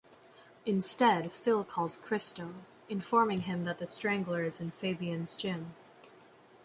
Instead, 0.65 1.31
Phil 1.31 1.63
calls 1.63 1.95
Kristo, 1.95 2.53
informing 2.89 3.41
him 3.41 3.65
that 3.65 3.77
The 3.77 3.85
Strangler 3.85 4.43
is 4.43 4.59
in 4.59 4.71
Fabian's 4.71 5.35
gym. 5.35 5.75